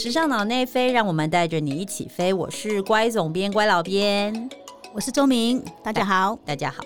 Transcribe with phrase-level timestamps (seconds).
[0.00, 2.32] 时尚脑内飞，让我们带着你一起飞。
[2.32, 4.48] 我是乖总编、乖老编，
[4.94, 6.84] 我是周明，大家好，大家好。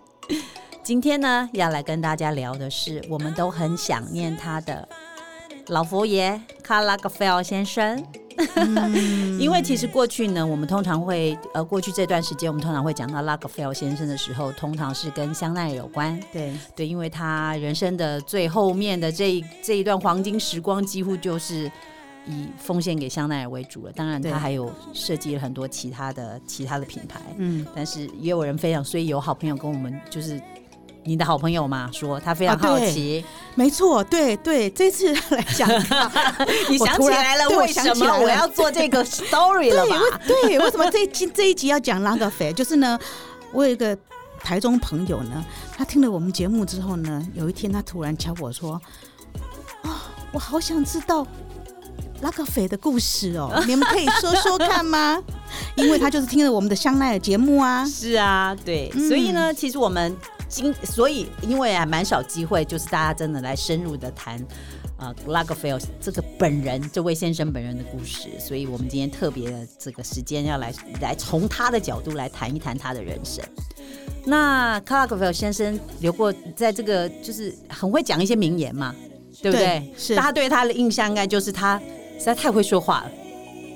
[0.82, 4.88] 今天呢，要来跟大家聊的是，我们都很想念他的
[5.66, 8.02] 老佛爷卡拉格菲尔先生。
[9.38, 16.18] 因为其实过去呢，我们通常会呃，过去这段时间，我们通常会讲到拉格菲尔先生的时候，通常是跟香奈儿有关。
[16.32, 21.70] 对对，因为他人生的最后面的这一这一段黄金时光，几乎就是
[22.26, 23.92] 以奉献给香奈儿为主了。
[23.92, 27.20] 当然，他还有设计了很多其他的其他的品牌。
[27.38, 30.40] 嗯，但是也有人分享，所以有好朋友跟我们就是。
[31.02, 35.66] 你的好朋友嘛，说他非常好奇，没错，对对，这次来讲，
[36.68, 39.96] 你想起来了，为什么我要做这个 story 了吧？
[40.26, 42.52] 对，为什么这期这一集要讲拉格菲？
[42.52, 43.00] 就是呢，
[43.50, 43.96] 我有一个
[44.40, 45.42] 台中朋友呢，
[45.74, 48.78] 他听了我们节目之后呢，有一天他突然敲我说
[49.82, 51.26] ：“啊，我好想知道
[52.22, 55.22] 拉格菲的故事哦， 你们可以说说看吗？”
[55.76, 60.16] 因为他就是听了我们的香奈儿节目啊，是啊，对，所以呢，其实我们。
[60.52, 64.36] 今所以，因为啊蛮少机会，就是大家真的来深入的谈，
[64.98, 68.28] 呃，拉格菲尔这个本人，这位先生本人的故事。
[68.40, 73.44] 所以我们今天特别的这个时间，要来来从他的角度来谈一谈他的人生。
[74.24, 78.92] 那克拉格菲尔先生留过在这个，就是很会讲一些名言嘛，
[79.40, 79.94] 对不对？
[79.96, 81.80] 是大家对他的印象应该就是他
[82.20, 83.10] 实在太会说话了，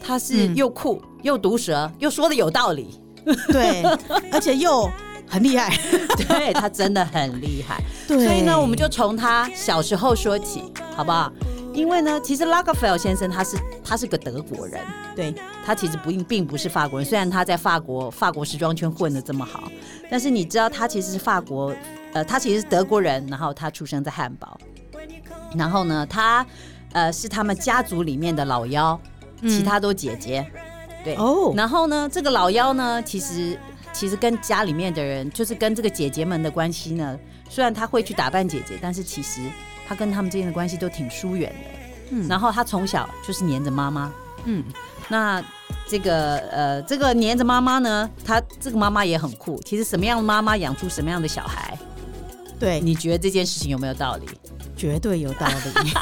[0.00, 3.00] 他是又酷又毒舌，又说的有道理，
[3.50, 3.82] 对，
[4.30, 4.88] 而且又。
[5.26, 5.74] 很厉害，
[6.28, 7.82] 对他真的很厉害。
[8.06, 10.62] 对，所以呢，我们就从他小时候说起，
[10.94, 11.32] 好不好？
[11.72, 14.80] 因为呢，其实拉格菲尔先生他是他是个德国人，
[15.16, 15.34] 对
[15.64, 17.08] 他其实不并不是法国人。
[17.08, 19.64] 虽然他在法国法国时装圈混的这么好，
[20.10, 21.74] 但是你知道他其实是法国，
[22.12, 24.60] 呃，他其实是德国人，然后他出生在汉堡，
[25.56, 26.46] 然后呢，他
[26.94, 28.98] 呃是他们家族里面的老幺，
[29.42, 30.50] 其他都姐姐，
[31.04, 31.52] 对哦。
[31.54, 33.58] 然后呢，这个老幺呢，其实。
[33.96, 37.16] 其实跟家里面的人，就是跟这个姐姐们的关系呢，
[37.48, 39.42] 虽然他会去打扮姐姐，但是其实
[39.86, 42.10] 他跟他们之间的关系都挺疏远的。
[42.10, 44.12] 嗯，然后他从小就是黏着妈妈。
[44.46, 44.64] 嗯，
[45.08, 45.40] 那
[45.86, 49.60] 这个呃，这个黏着妈妈呢，他这个妈妈也很酷。
[49.64, 51.78] 其实什么样的妈妈养出什么样的小孩？
[52.58, 54.27] 对，你觉得这件事情有没有道理？
[54.77, 55.92] 绝对有道理。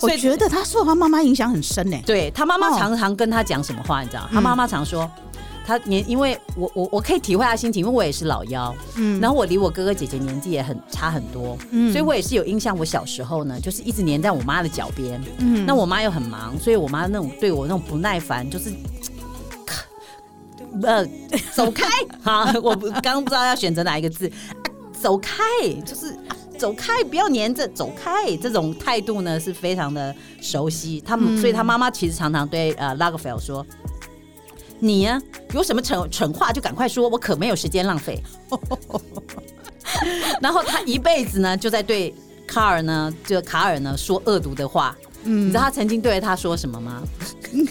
[0.02, 1.96] 我觉得他受他妈妈影响很深呢。
[2.04, 4.28] 对他妈妈常常跟他讲什么话，你知道？
[4.32, 5.10] 他妈妈常说。
[5.68, 12.78] 他年，因为我我我可以体会他心情，因为我也是老幺，嗯，然后我离我哥哥姐姐年纪也很差很多，嗯，所以我也是有印象。
[12.78, 18.72] 我小时候呢，就是一直黏在我妈的脚边，嗯，那我妈又很忙，所以我妈那种对我那种不耐烦，就是，
[20.84, 21.04] 呃，
[21.52, 21.84] 走开，
[22.22, 24.30] 好，我刚刚不知道要选择哪一个字，
[24.92, 25.42] 走开，
[25.84, 26.16] 就是
[26.56, 31.00] 走开，不要黏着，走开，这种态度呢是非常的熟悉。
[31.00, 33.64] 他们，所以他妈妈其实常常对呃拉格菲尔说。
[34.78, 35.18] 你呀，
[35.54, 38.22] 有什么蠢蠢话就赶快说，我可没有时间浪费。
[40.42, 42.14] 然后他一辈子呢，就在对
[42.46, 44.94] 卡尔呢，就卡尔呢说恶毒的话。
[45.22, 47.02] 嗯，你知道他曾经对他说什么吗？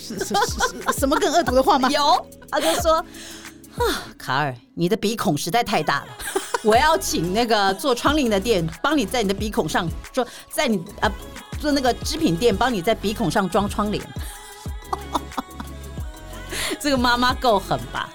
[0.97, 1.87] 什么更恶毒的话吗？
[1.93, 3.85] 有，他就说啊，
[4.17, 6.07] 卡尔，你的鼻孔实在太大了，
[6.65, 11.11] 我要请那个做窗帘的店帮你在你的鼻孔上做，在你啊
[11.59, 14.03] 做那个织品店帮你在鼻孔上装窗帘。
[16.81, 18.09] 这个妈妈够狠吧？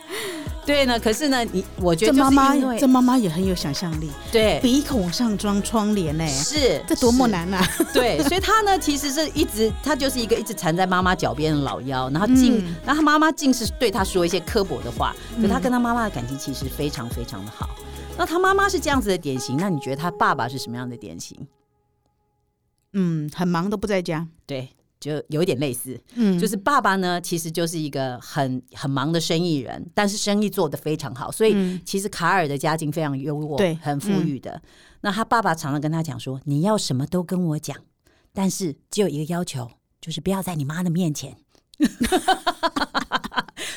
[0.66, 4.10] 对呢，可是呢，你我觉得这妈妈这妈妈也很有想象力。
[4.30, 7.64] 对，鼻孔上装窗帘呢，是这多么难啊！
[7.94, 17.70] 对，所以她呢，其实是一直她就是一个一直缠在妈妈脚边的老妖，然后尽，然后她妈妈尽是对她说一些刻薄的话，可她跟她妈妈的感情其实非常非常的好。
[18.20, 21.48] 那他妈妈是这样子的典型，那你觉得他爸爸是什么样的典型？
[22.92, 24.28] 嗯，很忙都不在家。
[24.44, 24.69] 对。
[25.00, 34.60] 就有一点类似，嗯，就是爸爸呢，其实就是一个很很忙的生意人，但是生意做得非常好，所以其实卡尔的家境非常优渥，对，很富裕的。
[35.00, 37.75] 那他爸爸常常跟他讲说：“你要什么都跟我讲，
[38.34, 39.70] 但是只有一个要求，
[40.03, 41.34] 就是不要在你妈的面前。”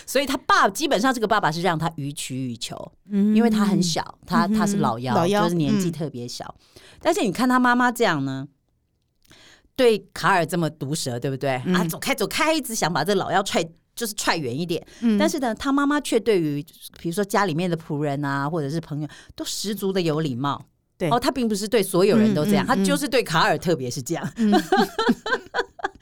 [0.05, 6.55] 所以他爸基本上这个爸爸是让他予取予求，嗯，因为他很小，他他是老幺，就是年纪特别小。
[7.01, 8.47] 但是你看他妈妈这样呢？
[9.75, 11.55] 对卡尔这么毒舌，对不对？
[11.73, 13.63] 啊，走开，走开，一直想把这老妖踹，
[13.95, 14.85] 就是踹远一点。
[15.17, 16.63] 但是呢，他妈妈却对于
[17.01, 20.63] 比如说家里面的仆人啊，或者是朋友，都十足的有礼貌。
[20.95, 24.33] 对，哦，他并不是对所有人都这样，他就是对卡尔特别是这样。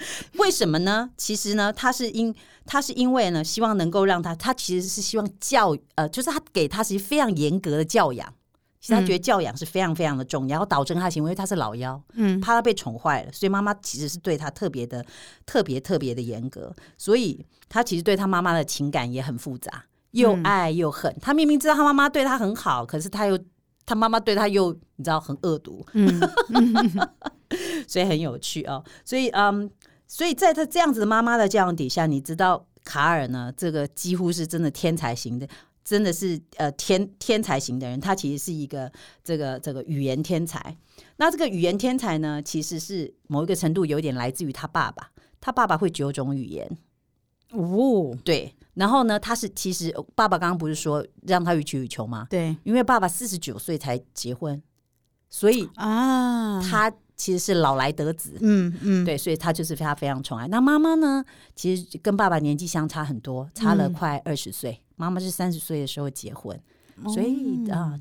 [0.38, 1.10] 为什么呢？
[1.18, 2.34] 其实呢，他是因
[2.66, 8.34] 他是因为呢，希望能够让他，他其实是希望教呃，就是他给他是非常严格的教养。
[8.80, 15.06] 其实他觉得教养是非常非常的重要，然后导致他的行为，因为他是老幺，嗯怕他被宠坏了，所以妈妈其实是对他特别的、
[15.46, 21.16] 特别特别的严格，所以他其实对他妈妈的情感也很复杂，又嗯爱又恨。
[21.22, 23.38] 他明明知道他妈妈对他很好，可是他又
[23.86, 26.20] 他妈妈对他又你知道很恶毒，嗯
[27.88, 28.84] 所以很有趣哦。
[29.06, 29.70] 所以嗯，
[30.12, 35.48] 所以在他这样子的妈妈的教养底下，你知道卡尔呢，这个几乎是真的天才型的。
[35.86, 38.92] 真的是呃天天才型的人，他其实是一个
[39.24, 40.78] 这个这个语言天才。
[41.16, 45.10] 那这个语言天才呢，其实是某一个程度有点来自于他爸爸，
[45.40, 46.78] 他爸爸会九种语言，
[47.52, 48.54] 哦，对。
[48.74, 52.28] 然后呢，他是其实爸爸刚刚不是说让他予取予求吗？
[52.30, 54.62] 对因为爸爸四十九岁才结婚，
[55.30, 58.36] 所以啊，他其实是老来得子。
[58.42, 60.48] 嗯嗯，对，所以他就是非常非常宠爱。
[60.48, 61.24] 那妈妈呢，
[61.56, 63.94] 其实跟爸爸年纪相差很多，差了嗯。
[63.94, 64.82] 快二十岁。
[64.96, 66.60] 妈妈是三十岁的时候结婚，
[67.04, 67.14] 哦。
[67.14, 67.94] 所以啊、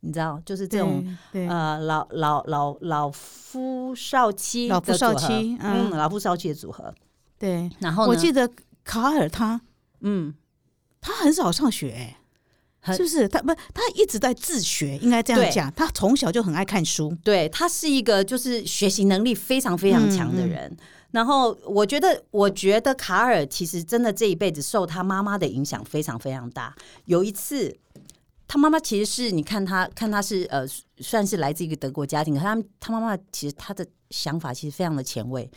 [0.00, 6.92] 你知道，就是这种呃老老老老夫少妻老夫少妻嗯，嗯老夫少妻的组合。
[7.38, 8.08] 对，然后呢？
[8.10, 8.50] 我记得
[8.82, 9.60] 卡尔他
[10.00, 10.34] 嗯，
[11.00, 12.16] 他很少上学、
[12.92, 13.26] 是不是？
[13.28, 15.72] 他不，他一直在自学，应该这样讲。
[15.74, 20.76] 他从小就很爱看书，对他是一个就是学习能力非常非常强的嗯嗯人。
[21.12, 26.74] 然后我觉得，我觉得卡尔其实真的这一辈子受他妈妈的影响非常非常大。
[27.04, 27.72] 有一次，
[28.48, 30.66] 他妈妈其实是你看他看他是呃
[30.98, 35.48] 算是来自一个德国家庭，可他他妈妈其实他的想法其实非常的前卫。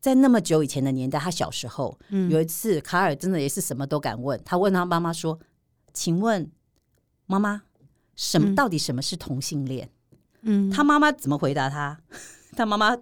[0.00, 4.38] 在那么久以前的年代，他小时候、嗯有一次，卡尔真的也是什么都敢问。
[4.44, 5.38] 他问他妈妈说
[5.94, 6.50] ：“请问
[7.26, 7.62] 妈妈，
[8.16, 9.90] 什么、嗯到底什么是同性恋？”
[10.42, 11.98] 嗯，他妈妈怎么回答他？
[12.56, 12.96] 他妈妈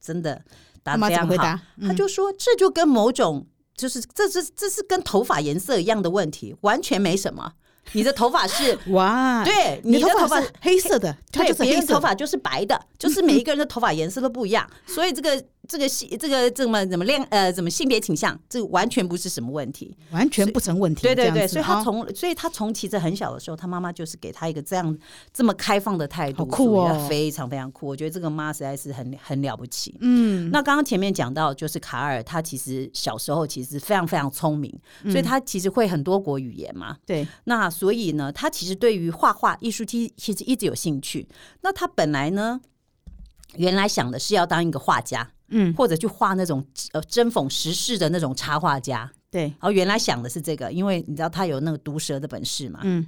[0.00, 0.44] 真的
[0.82, 1.62] 答他妈得非常好，怎么回答？
[1.76, 7.54] 嗯他就说这就跟某种就是这是这是跟头发颜色一样的问题，完全没什么。
[7.92, 19.96] 你的头发是 哇，对，你的的头发是黑色的，它对，就是别人头发就是白的，就是每一个人的头发颜色都不一样， 所以这个这个性这个怎么怎么恋呃怎么性别倾向，这个完全不是什么问题。
[20.12, 21.02] 完全不成问题。
[21.02, 24.96] 对对对，所以他从所以他从其实很小的时候，他妈妈就是给他一个这样
[25.32, 27.86] 这么开放的态度，好酷哦非常非常酷。
[27.88, 29.96] 我觉得这个妈实在是很很了不起。
[30.00, 34.72] 嗯，那刚刚前面讲到，就是卡尔他其实小时候其实非常非常聪明，
[35.02, 36.96] 嗯所以他其实会很多国语言嘛。
[37.04, 41.28] 对，那所以呢，他其实对于画画艺术其其实一直有兴趣。
[41.60, 42.58] 那他本来呢，
[43.56, 49.12] 原来想的是要当一个画家，嗯，或者去画那种呃针锋时事的那种插画家。
[49.30, 52.80] 对，然后原来想的是这个，因为你知道他有那个毒舌的本事嘛。
[52.82, 53.06] 嗯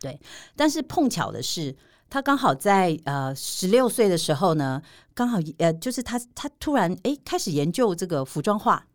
[0.00, 0.20] 对
[0.54, 1.74] 但是碰巧的是，
[2.10, 4.82] 他刚好在呃十六岁的时候呢，
[5.14, 8.86] 刚好呃就是他他突然哎开始研究这个服装画。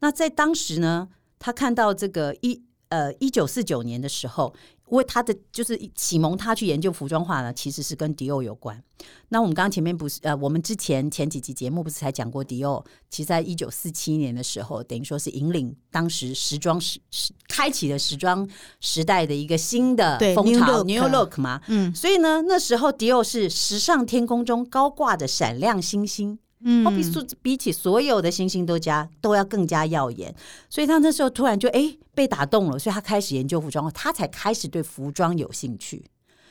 [0.00, 4.54] 那在当时呢，他看到这个一呃一九四九年的时候，
[4.88, 8.82] 为他的就是启蒙他去研究服装画呢，其实是跟迪奥有关。
[9.28, 12.82] 那我们刚刚前面不是呃，我们之前前几集节目不是才讲过迪奥？
[13.10, 18.48] 其实在一九四七年的时候，等于说是引领当时时装时时开启了时装
[18.80, 21.60] 时代的一个新的对风 New 潮 Look New Look 嘛。
[21.68, 30.34] 嗯所以呢，那时候迪奥是时尚天空中高挂着闪亮星星，嗯哦，比所比起所有的星星都加都要更加耀眼。
[30.68, 36.04] 所以他那时候突然就哎被打动了，所以他开始研究服装，他才开始对服装有兴趣。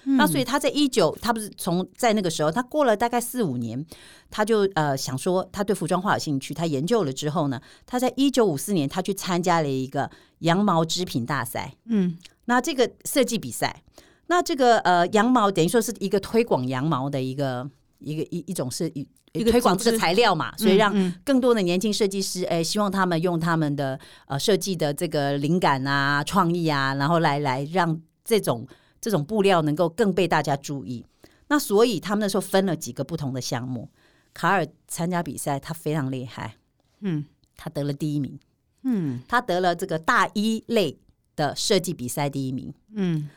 [0.09, 3.86] 那所以他在一九，他不是从在那个时候，他过了大概四五年，
[4.31, 10.09] 他就呃想说他对服装化有兴趣，他研究了之后呢，他在一九五四年他去参加了一个
[10.40, 11.73] 羊毛织品大赛。
[11.87, 13.83] 嗯那这个设计比赛，
[14.28, 18.90] 那这个呃羊毛等于说是一个推广羊毛的一个一个一一种是
[19.37, 28.67] 一一个推广这个材料嘛，所以让嗯更多的年轻设计师，哎，希望他们用他们的呃设计的这个灵感啊、创意啊，然后来来让这种
[28.99, 31.06] 这种布料能够更被大家注意。
[31.47, 33.89] 那所以他们那时候分了几个不同的项目。
[34.33, 36.56] 卡尔参加比赛，他非常厉害，
[37.01, 37.25] 嗯
[37.56, 38.37] 他得了第一名，
[38.83, 40.99] 嗯他得了这个大一类
[41.35, 42.71] 的设计比赛第一名。
[42.94, 43.29] 嗯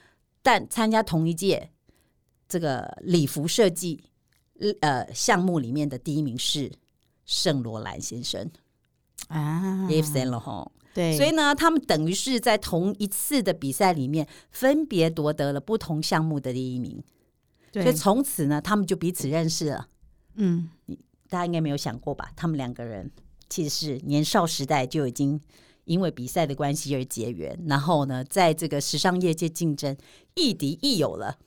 [0.42, 1.70] 但参加同一届
[2.48, 4.04] 这个礼服设计
[4.80, 6.70] 呃项目里面的第一名是
[7.24, 8.50] 圣罗兰先生
[9.28, 10.68] 啊 Yves Saint Laurent。
[10.92, 17.00] 对，所以呢，他们等于是在同一次的比赛里面分别夺得了不同项目的第一名，
[17.72, 19.86] 所以，从此呢，他们就彼此认识了。
[20.34, 20.68] 嗯
[21.28, 22.32] 大家应该没有想过吧？
[22.34, 23.08] 他们两个人
[23.48, 25.40] 其实是年少时代就已经
[25.84, 29.96] 因为比赛的关系而结缘，然后呢，在这个时尚业界竞争
[30.34, 31.38] 亦敌亦友了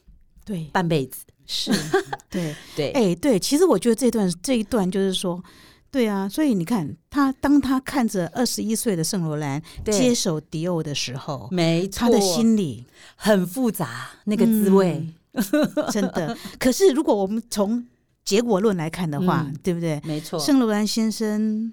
[0.45, 1.25] 对半辈子。
[1.45, 1.71] 是，
[2.29, 5.43] 对，对，哎对，其实我觉得这段这一段就是说。
[5.91, 15.07] 对啊，所以你看他，当他看着二十一岁的圣罗兰接手迪欧的时候，没错，他的心里很复杂，那个滋味。
[15.33, 15.43] 嗯
[15.93, 16.35] 真的。
[16.57, 17.85] 可是如果我们从
[18.25, 20.01] 结果论来看的话，嗯对不对？
[20.03, 21.71] 没错，圣罗兰先生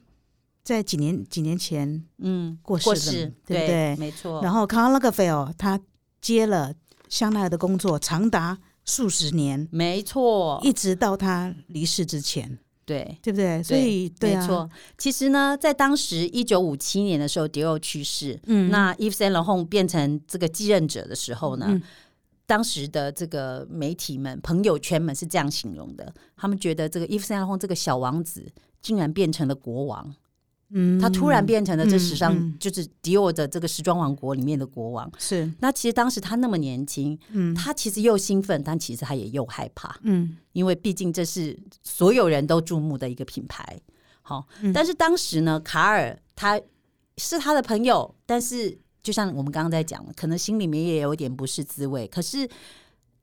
[0.63, 4.43] 在几年几年前嗯，过世了对不对没错。
[4.43, 5.81] 然后卡拉格菲尔他
[6.21, 6.75] 接了
[7.11, 13.19] 香奈儿的工作长达数十年，没错，一直到他离世之前，对。
[13.21, 13.63] 对不对？
[13.63, 18.71] 所以对啊，没错，其实呢，在当时一九五七年的时候，迪奥去世，嗯。
[18.71, 21.83] 那 Yves Saint Laurent 变成这个继任者的时候呢，嗯。
[22.47, 28.45] 当时的这个媒体们、朋友圈们是这样形容的，他们觉得这个 Yves Saint Laurent 这个小王子
[28.83, 30.15] 竟然变成了国王，
[30.73, 35.11] 嗯他突然变成了这史上、嗯嗯就是迪奥的这个时装王国里面的国王。
[35.19, 43.81] 是那其实当时他那么年轻，嗯他其实又兴奋，但其实他也又害怕，嗯因为毕竟这是所有人都注目的一个品牌。
[44.23, 46.61] 好，嗯但是当时呢，卡尔他
[47.17, 52.07] 是他的朋友，但是就像我们刚刚在讲，可能心里面也有点不是滋味。
[52.07, 52.49] 可是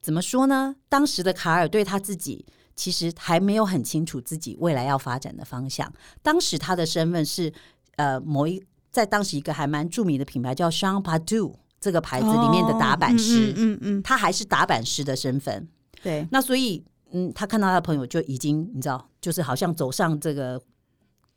[0.00, 0.76] 怎么说呢？
[0.88, 2.44] 当时的卡尔对他自己
[2.78, 5.92] 其实还没有很清楚自己未来要发展的方向。
[6.22, 7.52] 当时他的身份是
[7.96, 15.68] 呃某一在当时一个还蛮著名的品牌叫 Sean Padu 这个牌子里面的打板师，哦嗯嗯嗯，他还是打板师的身份。
[16.00, 20.60] 对，那所以，嗯，他看到他的朋友就已经，你知道，就是好像走上这个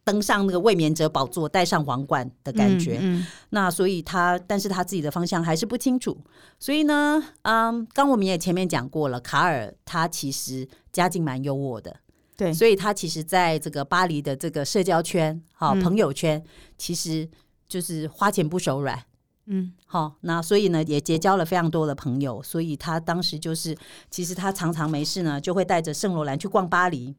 [0.03, 2.97] 登上那个卫冕者宝座，戴上皇冠的感觉。
[3.01, 6.17] 嗯那所以他，但是他自己的方向还是不清楚。
[6.59, 11.95] 所以呢，嗯，刚我们也前面讲过了，卡尔他其实家境蛮优渥的，
[12.35, 16.43] 对，所以他其实在这个巴黎的这个社交圈、好、嗯朋友圈，
[16.77, 17.29] 其实
[17.67, 19.03] 就是花钱不手软。
[19.47, 23.75] 嗯好，那所以呢，也结交了非常多的朋友，所以他当时就是，
[24.09, 27.13] 其实他常常没事呢，就会带着圣罗兰去逛巴黎，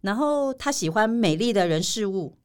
[0.00, 2.36] 然后他喜欢美丽的人事物，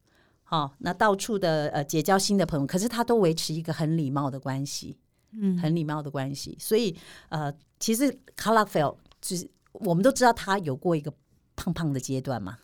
[0.44, 4.98] 好，那到处的呃结交新的朋友，可是他都维持一个很礼貌的关系，
[5.32, 5.58] 嗯。
[5.58, 6.96] 很礼貌的关系，所以
[7.30, 11.12] 呃，其实卡拉菲尔就是我们都知道他有过一个
[11.56, 12.58] 胖胖的阶段嘛，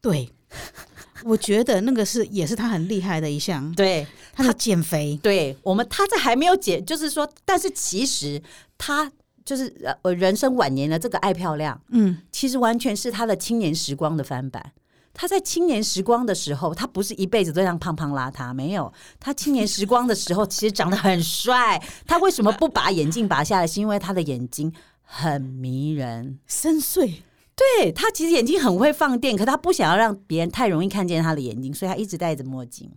[0.00, 0.28] 对，
[1.24, 8.42] 我觉得那个是也是他很厉害的一项，对，他的减肥，对我们，他在还没有减，就是说，但是其实
[8.78, 9.10] 他
[9.44, 14.72] 就是呃人生晚年的这个爱漂亮，嗯其实完全是他的青年时光的翻版。
[15.16, 18.92] 他在青年时光的时候，他不是一辈子都这样胖胖邋遢，没有。
[19.20, 21.80] 他青年时光的时候，其实长得很帅。
[22.04, 23.64] 他为什么不把眼镜拔下来？
[23.64, 24.72] 是因为他的眼睛
[25.02, 26.40] 很迷人。
[26.48, 27.20] 深邃，
[27.54, 32.90] 对他其实眼睛很会放电，可他不想要让别人太容易看见他的眼睛，所以他一直戴着墨镜。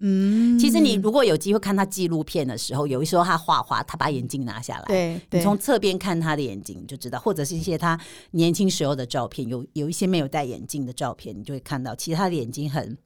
[0.00, 5.40] 嗯，其实你如果有机会看他纪录片的时候，有一时候他画画，他把眼镜拿下来，对对。
[5.40, 7.98] 你从侧边看他的眼睛你就知道，或者是一些他
[8.32, 12.96] 年轻时候的照片，有有一些没有戴眼镜的照片，你就会看到，其实他的眼睛很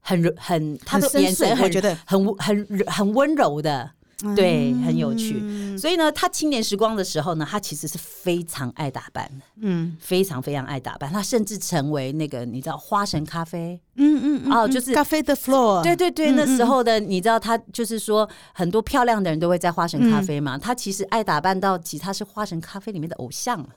[0.00, 1.96] 很柔很，他的眼神很我觉得。
[2.06, 3.90] 很很很温柔的，
[4.36, 5.40] 对，很有趣。
[5.74, 11.12] 嗯所以呢，他青年时光的时候呢，他其实是非常爱打扮的，嗯非常非常爱打扮。
[11.12, 20.56] 他甚至成为那个你知道花神咖啡嗯嗯哦就是咖啡的 floor，对对对，嗯那时候的你知道，他就是说很多漂亮的人都会在花神咖啡嘛。
[20.56, 23.68] 他其实爱打扮到，其实他是花神咖啡里面的偶像了。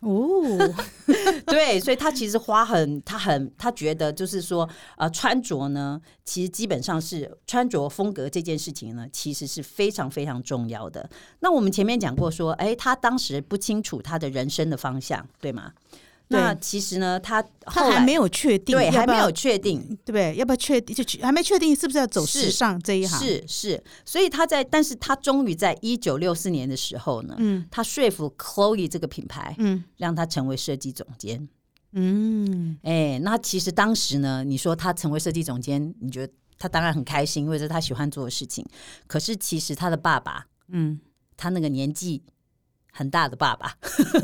[0.00, 0.74] 哦，
[1.46, 11.08] 对，所以他其实花很，他很，他觉得就是说，呃，穿着呢，其实基本上是穿着风格这件事情呢，其实是非常非常重要的。
[11.40, 15.72] 那我们前面讲过说，哎，他当时不清楚他的人生的方向，对吗？
[16.32, 20.34] 那对其实呢，他他还没有确定，对，还没有确定，对不对？
[20.36, 20.94] 要不要确定？
[20.94, 31.48] 就去还没确定是不是要走是时尚这一行？，是是，所以他在，但是他终于在一九六四年的时候呢，嗯他说服 Chloe 这个品牌，嗯让他成为设计总监。
[31.92, 38.64] 嗯，哎，那其实当时呢，你说他成为设计总监，你觉得他当然很开心，因为是他喜欢做的事情。
[39.08, 41.00] 可是其实他的爸爸，嗯，
[41.36, 42.22] 他那个年纪
[42.92, 43.74] 很大的爸爸，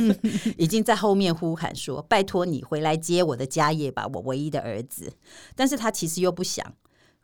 [0.59, 5.13] 已经在后面呼喊说：“拜托你回来接我的家业吧，我唯一的儿子。”
[5.55, 6.75] 但是他其实又不想。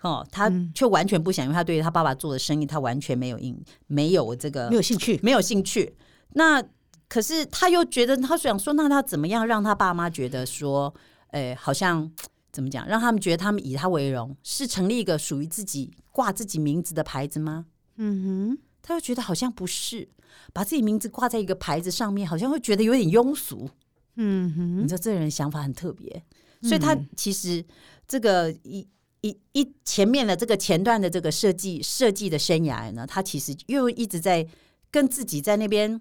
[0.02, 3.56] 哦，他却完全不想，因为他对于他爸爸做的生意，他完全没有印，
[3.86, 5.94] 没有这个没有兴趣，没有兴趣。
[6.30, 6.60] 那
[7.08, 10.92] 可是他又觉得，他想说，那他怎么样让他爸妈觉得说，
[11.28, 12.10] 呃，好像
[12.50, 17.66] 怎么讲，让他们觉得他们以他为荣，是成立一个属于自己挂自己名字的牌子吗？
[17.96, 20.08] 嗯哼他又觉得好像不是，
[20.52, 23.68] 把自己名字挂在一个牌子上面，好像会觉得有点庸俗。
[24.16, 26.22] 嗯哼，你知道这人想法很特别，
[26.62, 27.64] 所以他其实
[28.06, 28.86] 这个一。
[29.24, 34.44] 一一前面的这个前段的这个设计设计的生涯呢，他其实又一直在
[34.90, 36.00] 跟自己在那边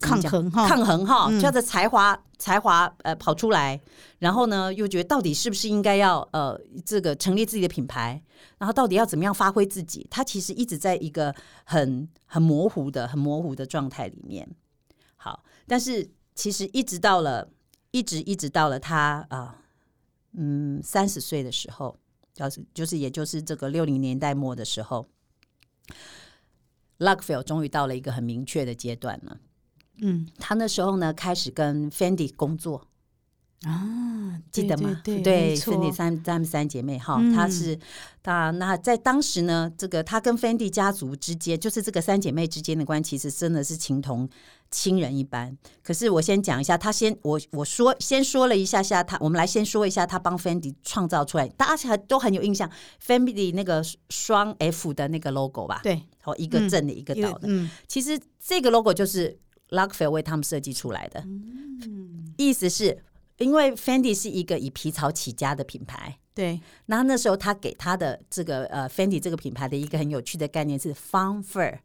[0.00, 3.80] 抗衡哈，抗衡哈，嗯叫着才华才华呃跑出来，
[4.18, 8.22] 然后呢又觉得到底是不是应该要呃这个成立自己的品牌，
[8.58, 11.34] 然后到底要怎么样发挥自己，他其实一直在一个
[11.64, 14.46] 很很模糊的很模糊的状态里面。
[15.16, 17.48] 好，但是其实一直到了，
[17.90, 19.62] 一直一直到了他啊、
[20.34, 21.98] 嗯，三十岁的时候，
[22.36, 25.08] 要是就是也就是这个六零年代末的时候
[26.98, 29.38] l u c k f e l 终于到了一个很明确的阶段了。
[30.00, 30.26] 嗯。
[30.38, 32.86] 他那时候呢，开始跟 Fendi 工作，
[33.62, 35.00] 啊，记得吗？
[35.02, 37.32] 对对 Fendi 三她们三姐妹哈，嗯。
[37.32, 37.78] 她是
[38.22, 44.28] 她那在当时呢，这个她跟 Fendi 家族之间，就是这个三姐妹之间的关系，其实真的是情同
[44.70, 45.56] 亲人一般。
[45.82, 52.70] 可是我先讲一下，她先我我说先说了一下下她，我们来先说一下她帮 Fendi 创造出来，大家还都很有印象
[53.04, 56.68] ，Fendi 那个双 F 的那个 logo 吧，对，哦，一个嗯。
[56.68, 57.48] 正的，一个倒的。
[57.48, 57.70] 嗯。
[57.88, 59.38] 其实这个 logo 就是
[59.70, 61.24] l u c k f e l 为他们设计出来的，
[62.36, 63.02] 意思是
[63.38, 66.18] 因为 Fendi 是一个以皮草起家的品牌。
[66.34, 71.78] 对，那那时候他给他的这个呃 Fendi 这个品牌的一个很有趣的概念是 fun fur，fun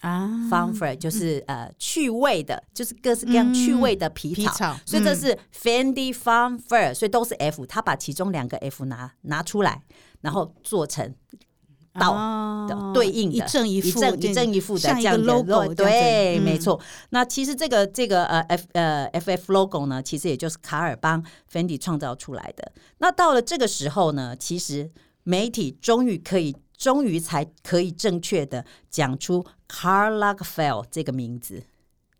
[0.00, 0.72] 啊。
[0.74, 4.36] Fur 就是 呃趣味的，就是各式各样趣味的皮草。
[4.36, 9.82] 皮草，嗯所以这是 Fendi Fun Fur，所以都是 F，他把其中两个 F 拿拿出来，
[10.22, 11.14] 然后做成
[11.98, 12.12] 道
[12.68, 16.80] 的哦对应的一正一一负，一正一负的像一个这样的 logo，对，嗯没错。
[17.10, 22.72] 那其实这个这个呃 F 呃 FF logo 呢，其实也就是卡尔帮 Fendi 创造出来的。
[22.98, 24.90] 那到了这个时候呢，其实
[25.22, 31.62] 媒体终于可以，终于才可以正确的讲出 Karl Lagerfeld 这个名字。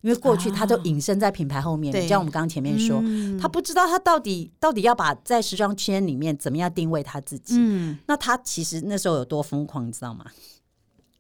[0.05, 7.55] 因为过去他都隐身在品牌后面，对就像我们刚刚前面说，嗯他不知道他到底到底要把在时装圈里面怎么样定位他自己。
[7.57, 10.27] 嗯那他其实那时候有多疯狂，你知道吗？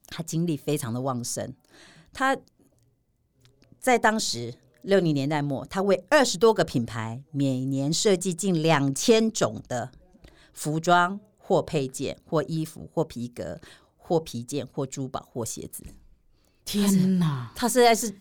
[0.08, 1.54] 他精力非常的旺盛，
[2.12, 2.36] 他
[3.80, 9.90] 在当时六零年代末，他为二十多个品牌每年设计近两千种的
[10.52, 13.58] 服装或配件或衣服或皮革
[13.96, 15.82] 或皮件或珠宝或鞋子，
[16.66, 17.50] 天哪！
[17.56, 18.14] 他实在是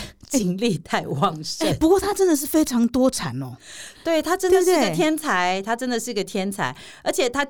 [0.28, 1.74] 精力太旺盛哎，。
[1.74, 3.56] 不过他真的是非常多产哦。
[4.02, 7.46] 对他真的是个天才，他真的是个天才，而且他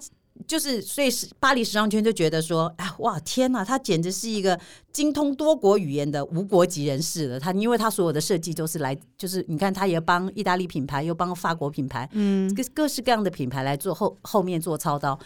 [0.46, 4.58] 就是所以是巴黎时尚圈就觉得说，哎哇天哪，他简直是一个
[4.92, 7.38] 精通多国语言的无国籍人士了。
[7.38, 15.18] 他因为他所有的设计都是来，就是你看他也帮意大利品牌，又帮法国品牌，嗯，各各式各样的品牌来做后后面做操刀。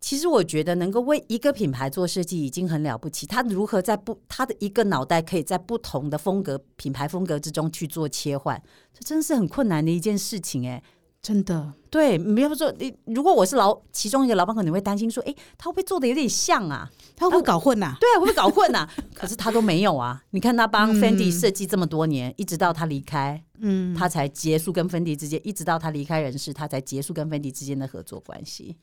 [0.00, 3.26] 其实我觉得能够为一个品牌做设计已经很了不起。
[3.26, 8.62] 他如何在不他的一个脑袋可以在不同的风格品牌风格之中去做切换，
[8.94, 10.80] 这真是很困难的一件事情哎、
[11.20, 16.88] 真的，对，没有说你如果我是老其中一个老板，可能会担心说，哎，他会不会做的有点像啊？
[17.16, 17.96] 他会不会搞混呐？
[18.00, 18.88] 对啊，会不会搞混啊？
[19.12, 20.22] 可是他都没有啊！
[20.30, 28.76] 你看他帮嗯 Fendi 设计这么多年，一直到他离开，嗯，他才结束跟 Fendi 之间，一直到他离开人世，他才结束跟 Fendi 之间的合作关系。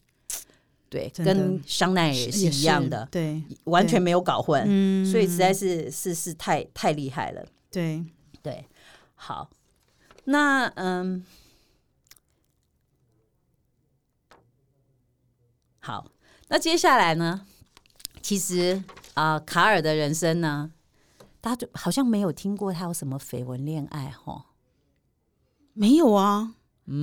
[0.90, 7.46] 对，跟香奈儿也是一样的，对，完全没有搞混，嗯，所以实在是是是太太厉害了。
[7.70, 8.06] 对，
[8.42, 8.66] 对，
[9.16, 9.50] 好，
[10.26, 11.26] 那嗯，
[15.80, 16.12] 好，
[16.48, 17.46] 那接下来呢？
[18.22, 20.72] 其实啊、卡尔的人生呢，
[21.42, 24.46] 大家就好像没有听过他有什么绯闻恋爱哈。
[25.74, 26.56] 没有啊，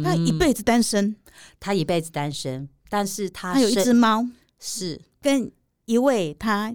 [0.02, 1.14] 他一辈子单身，
[1.60, 4.22] 他一辈子单身，但是他他有一只猫，
[4.60, 5.50] 是跟
[5.86, 6.74] 一位他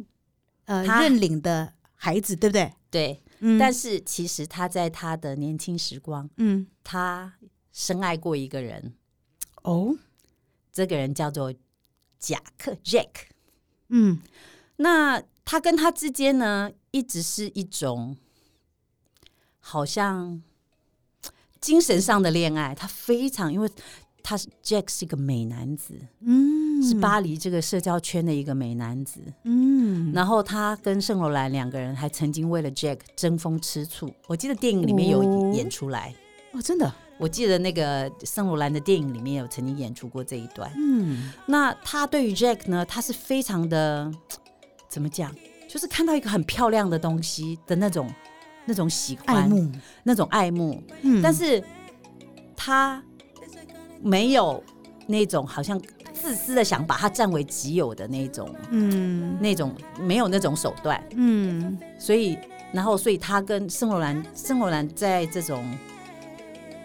[0.66, 2.74] 呃他认领的孩子，对不对？
[2.90, 7.32] 对，嗯，但是其实他在他的年轻时光，嗯，他
[7.72, 8.96] 深爱过一个人，
[9.62, 9.96] 哦，
[10.74, 11.54] 这个人叫做
[12.18, 13.10] 贾克 Jack。
[13.90, 14.20] 嗯，
[14.78, 18.18] 那他跟他之间呢，一直是一种
[19.60, 20.42] 好像
[21.62, 22.74] 精神上的恋爱。
[22.74, 23.70] 他非常，因为
[24.28, 29.22] 他是 Jack 是一个美男子，嗯，是巴黎这个社交圈的一个美男子。
[29.46, 34.14] 嗯，然后他跟圣罗兰两个人还曾经为了 Jack 争风吃醋。
[34.28, 36.14] 我记得电影里面有哦演出来，
[36.52, 40.70] 哦，真的，我记得那个圣罗兰的电影里面有曾经演出过这一段。
[40.76, 44.12] 嗯，那他对于 Jack 呢，他是非常的
[44.90, 45.34] 怎么讲？
[45.70, 48.14] 就是看到一个很漂亮的东西的那种
[48.66, 49.72] 那种喜欢，爱慕，
[50.04, 50.84] 那种爱慕。
[51.04, 51.64] 嗯，但是
[52.58, 53.02] 他
[54.02, 54.64] 没有
[55.06, 55.80] 那种好像
[56.14, 59.38] 自私的想把他占为己有的那种嗯。
[59.40, 61.78] 那种没有那种手段，嗯。
[62.00, 62.38] 所以
[62.72, 65.64] 然后所以他跟圣罗兰圣罗兰在这种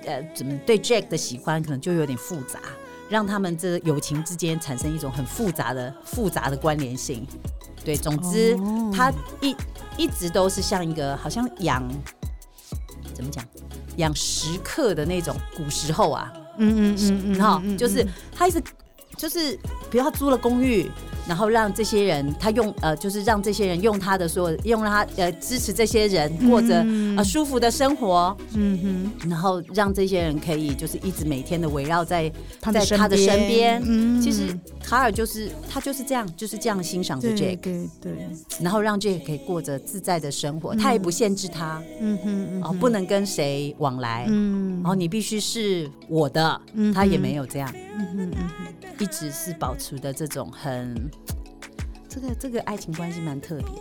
[0.05, 2.61] 呃怎么对 Jack 的喜欢可能就有点复杂。
[3.09, 7.27] 让他们这友情之间产生一种很复杂的复杂的关联性，
[7.85, 8.91] 对，总之、哦。
[8.91, 9.55] 他一
[9.99, 11.87] 一直都是像一个好像养
[13.13, 13.45] 怎么讲
[13.97, 18.63] 养食客的那种古时候啊，嗯嗯嗯嗯，然后嗯就是他一直
[19.23, 19.57] 就是，
[19.89, 20.91] 比如他租了公寓，
[21.29, 27.17] 然后让这些人他用呃，就是让这些人用他的所有用他呃支持这些人过着、嗯。
[27.17, 29.31] 呃舒服的生活，嗯哼。
[29.31, 32.29] 然后让这些人可以就是一直每天的围绕在
[32.63, 33.81] 哼，在他的身边。
[33.87, 34.21] 嗯。
[34.21, 38.13] 其实卡尔就是他就是这样，就是这样欣赏着对 Jake，对对，
[38.61, 41.81] 然后让 Jake 可以过着自在的生活，他也不限制他。
[42.01, 44.81] 嗯哼嗯哦，不能跟谁往来，嗯。
[44.83, 51.11] 然后你必须是我的，嗯他也没有这样，嗯哼嗯哼一直是保持的这种很
[52.09, 53.73] 这个这个爱情关系蛮特别的。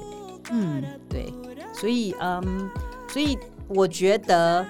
[0.51, 1.33] 嗯对，
[1.73, 2.69] 所以嗯，
[3.07, 4.65] 所以我觉得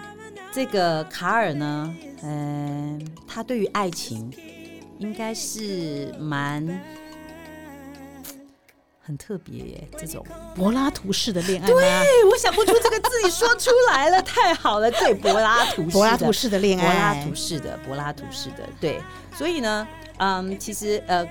[0.52, 4.32] 这个卡尔呢，嗯、他对于爱情
[5.00, 6.68] 应该是蛮
[9.00, 10.24] 很特别耶，这种。
[10.54, 11.76] 柏拉图式的恋爱吗？
[11.82, 14.92] 哎，我想不出这个字，你说出来了，太好了。
[14.92, 19.02] 对，柏拉图式的柏拉图式的恋爱柏，拉图式的，柏拉图式的，对。
[19.34, 19.88] 所以呢，
[20.22, 21.28] 嗯，其实呃，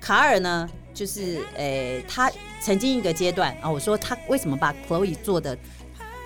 [0.00, 2.30] 卡尔呢，就是呃，他
[2.60, 5.58] 曾经一个阶段啊，我说他为什么把 Chloe 做的。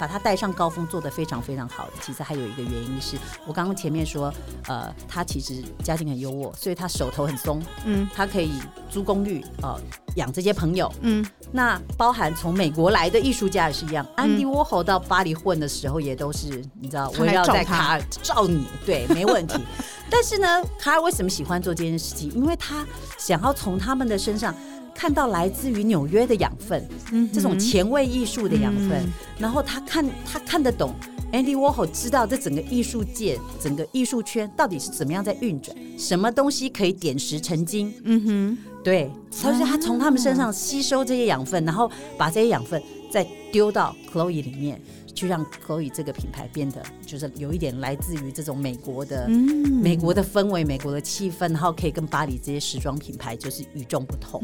[0.00, 1.92] 把他带上高峰，做的非常非常好的。
[2.00, 4.32] 其实还有一个原因是我刚刚前面说，
[4.68, 9.76] 呃，他其实家境很优渥，所以他手头很松，嗯他可以租公寓，呃，
[10.14, 19.58] 养这些朋友，嗯那包含从美国来的艺术家也是一样，安迪沃侯到巴黎混的时候，也都是你知道他来围绕在卡尔照你，对，没问题。
[20.10, 22.30] 但是呢，卡尔为什么喜欢做这件事情？
[22.34, 22.86] 因为他
[23.18, 24.54] 想要从他们的身上
[24.94, 29.12] 看到来自于纽约的养分，嗯这种前卫艺术的养分，嗯。
[29.38, 30.94] 然后他看他看得懂。
[31.30, 44.80] Andy Warhol 知道这整个艺术界、整个艺术圈到底是怎么样在运转，什么东西可以点石成金，嗯哼，对，所以他从他们身上吸收这些养分，然后把这些养分再丢到 Chloe 里面，
[45.18, 49.68] 去让 Chloe 这个品牌变得就是有一点来自于这种美国的、嗯。
[49.82, 54.40] 美国的氛围、美国的气氛，然后可以跟巴黎这些时装品牌就是与众不同。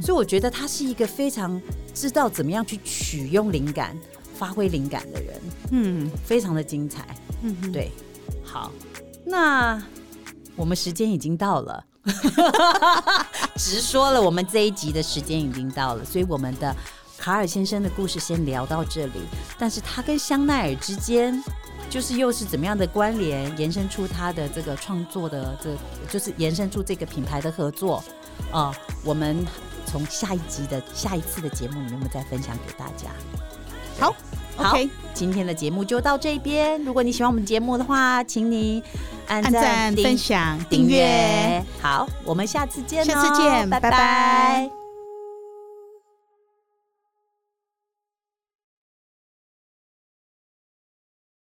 [0.00, 1.60] 所以我觉得他是一个非常
[1.92, 3.98] 知道怎么样去取用灵感、
[4.34, 6.10] 发挥灵感的人，嗯。
[6.24, 7.04] 非常的精彩。
[7.42, 7.90] 嗯，对，
[8.44, 8.70] 好，
[9.24, 9.82] 那
[10.54, 11.84] 我们时间已经到了，
[13.56, 16.74] 直说了，我们这一集的时间已经到了，所以我们的
[17.24, 19.22] 卡尔先生的故事先聊到这里。
[19.58, 21.42] 但是他跟香奈儿之间，
[21.88, 25.74] 就是又是怎么样的关联，延伸出他的这个创作的这，
[26.12, 28.04] 就是延伸出这个品牌的合作
[28.52, 29.42] 啊、我们
[29.86, 33.08] 从下一集的下一次的节目里面，我们再分享给大家。
[33.98, 34.14] 好
[34.56, 36.78] 好，OK，今天的节目就到这边。
[36.84, 38.82] 如果你喜欢我们节目的话，请你
[39.28, 41.64] 按按赞、订分享、订订阅。
[41.80, 44.83] 好，我们下次见哦，下次见拜拜拜